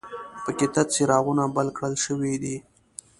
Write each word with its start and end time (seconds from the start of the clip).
په 0.43 0.51
کې 0.57 0.67
تت 0.73 0.87
څراغونه 0.95 1.43
بل 1.55 1.67
کړل 1.77 1.93
شوي 2.05 2.33
دي. 2.43 2.57